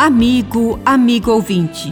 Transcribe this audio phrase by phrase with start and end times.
[0.00, 1.90] Amigo, amigo ouvinte,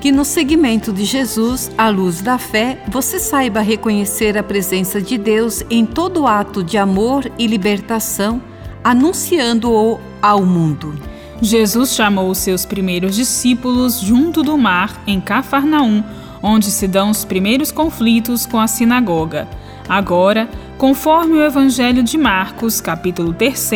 [0.00, 5.16] que no segmento de Jesus, à luz da fé, você saiba reconhecer a presença de
[5.16, 8.42] Deus em todo ato de amor e libertação,
[8.82, 10.98] anunciando-o ao mundo.
[11.40, 16.02] Jesus chamou os seus primeiros discípulos junto do mar, em Cafarnaum,
[16.42, 19.46] onde se dão os primeiros conflitos com a sinagoga.
[19.88, 23.70] Agora, conforme o Evangelho de Marcos, capítulo 3,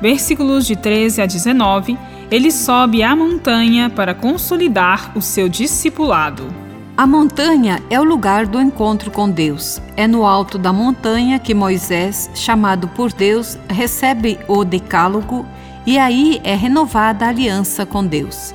[0.00, 1.98] versículos de 13 a 19,
[2.30, 6.46] ele sobe à montanha para consolidar o seu discipulado.
[6.94, 9.80] A montanha é o lugar do encontro com Deus.
[9.96, 15.46] É no alto da montanha que Moisés, chamado por Deus, recebe o Decálogo
[15.86, 18.54] e aí é renovada a aliança com Deus.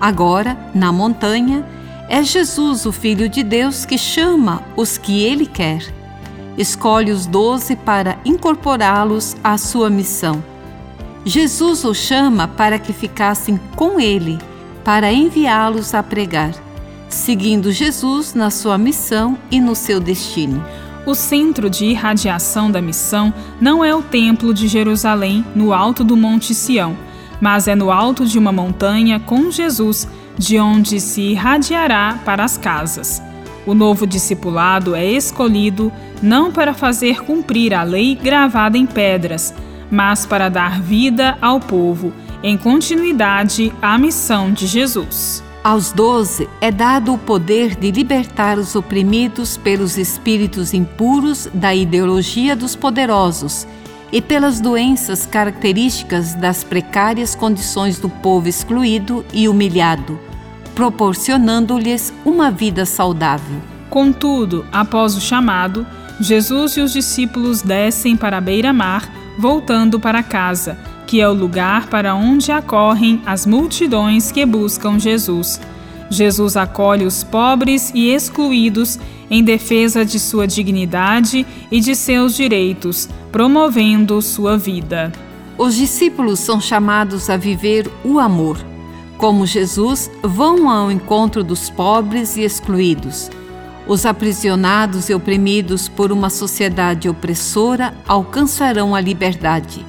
[0.00, 1.66] Agora, na montanha,
[2.08, 5.82] é Jesus, o Filho de Deus, que chama os que ele quer.
[6.56, 10.42] Escolhe os doze para incorporá-los à sua missão
[11.24, 14.38] Jesus os chama para que ficassem com ele,
[14.82, 16.52] para enviá-los a pregar,
[17.08, 20.64] seguindo Jesus na sua missão e no seu destino.
[21.04, 26.16] O centro de irradiação da missão não é o Templo de Jerusalém, no alto do
[26.16, 26.96] Monte Sião,
[27.38, 32.56] mas é no alto de uma montanha com Jesus, de onde se irradiará para as
[32.56, 33.22] casas.
[33.66, 39.54] O novo discipulado é escolhido não para fazer cumprir a lei gravada em pedras,
[39.90, 45.42] mas para dar vida ao povo, em continuidade à missão de Jesus.
[45.62, 52.56] Aos doze é dado o poder de libertar os oprimidos pelos espíritos impuros da ideologia
[52.56, 53.66] dos poderosos
[54.10, 60.18] e pelas doenças características das precárias condições do povo excluído e humilhado,
[60.74, 63.60] proporcionando-lhes uma vida saudável.
[63.90, 65.86] Contudo, após o chamado,
[66.20, 71.88] Jesus e os discípulos descem para a beira-mar voltando para casa, que é o lugar
[71.88, 75.60] para onde acorrem as multidões que buscam Jesus.
[76.10, 78.98] Jesus acolhe os pobres e excluídos
[79.30, 85.12] em defesa de sua dignidade e de seus direitos, promovendo sua vida.
[85.56, 88.58] Os discípulos são chamados a viver o amor.
[89.16, 93.30] Como Jesus, vão ao encontro dos pobres e excluídos
[93.90, 99.84] os aprisionados e oprimidos por uma sociedade opressora alcançarão a liberdade,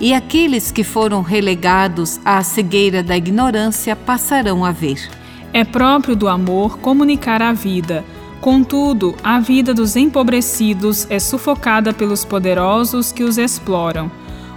[0.00, 5.08] e aqueles que foram relegados à cegueira da ignorância passarão a ver.
[5.52, 8.04] É próprio do amor comunicar a vida.
[8.40, 14.10] Contudo, a vida dos empobrecidos é sufocada pelos poderosos que os exploram.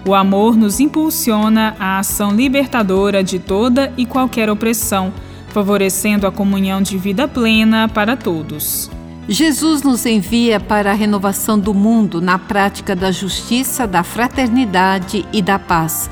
[0.04, 5.14] O amor nos impulsiona à ação libertadora de toda e qualquer opressão
[5.50, 8.90] favorecendo a comunhão de vida plena para todos.
[9.28, 15.40] Jesus nos envia para a renovação do mundo na prática da justiça, da fraternidade e
[15.40, 16.10] da paz,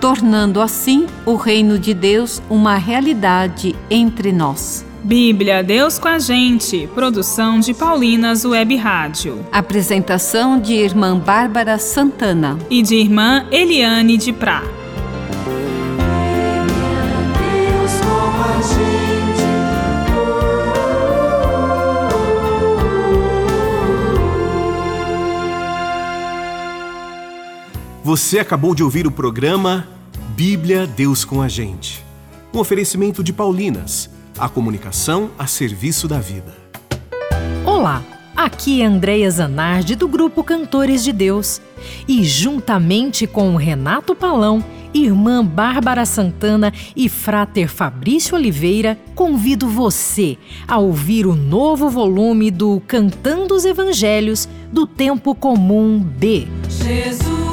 [0.00, 4.86] tornando assim o reino de Deus uma realidade entre nós.
[5.02, 9.44] Bíblia Deus com a gente, produção de Paulinas Web Rádio.
[9.50, 14.62] Apresentação de irmã Bárbara Santana e de irmã Eliane de Prá.
[28.04, 29.86] Você acabou de ouvir o programa
[30.34, 32.04] Bíblia Deus com a Gente.
[32.52, 36.52] Um oferecimento de Paulinas, a comunicação a serviço da vida.
[37.64, 38.02] Olá,
[38.36, 41.62] aqui é Andréia Zanardi do grupo Cantores de Deus.
[42.08, 50.36] E juntamente com o Renato Palão, irmã Bárbara Santana e frater Fabrício Oliveira, convido você
[50.66, 56.48] a ouvir o novo volume do Cantando os Evangelhos do Tempo Comum B.
[56.68, 57.51] Jesus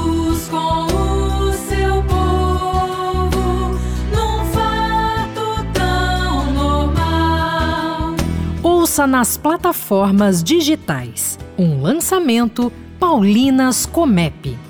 [9.07, 11.39] Nas plataformas digitais.
[11.57, 14.68] Um lançamento Paulinas Comep.